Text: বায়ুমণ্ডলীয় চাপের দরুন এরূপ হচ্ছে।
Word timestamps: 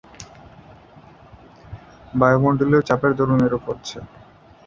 বায়ুমণ্ডলীয় 2.13 2.81
চাপের 2.89 3.11
দরুন 3.17 3.39
এরূপ 3.45 3.63
হচ্ছে। 3.69 3.97